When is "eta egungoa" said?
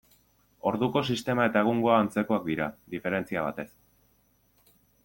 1.49-1.99